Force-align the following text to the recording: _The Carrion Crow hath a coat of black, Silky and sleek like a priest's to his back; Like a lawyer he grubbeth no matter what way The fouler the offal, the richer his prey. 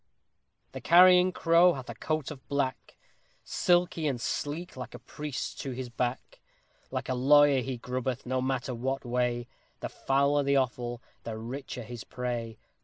_The 0.71 0.81
Carrion 0.81 1.31
Crow 1.31 1.73
hath 1.75 1.87
a 1.87 1.93
coat 1.93 2.31
of 2.31 2.47
black, 2.49 2.97
Silky 3.43 4.07
and 4.07 4.19
sleek 4.19 4.75
like 4.75 4.95
a 4.95 4.97
priest's 4.97 5.53
to 5.61 5.73
his 5.73 5.89
back; 5.89 6.41
Like 6.89 7.07
a 7.07 7.13
lawyer 7.13 7.59
he 7.61 7.77
grubbeth 7.77 8.25
no 8.25 8.41
matter 8.41 8.73
what 8.73 9.05
way 9.05 9.47
The 9.81 9.89
fouler 9.89 10.41
the 10.41 10.57
offal, 10.57 11.03
the 11.21 11.37
richer 11.37 11.83
his 11.83 12.03
prey. 12.03 12.57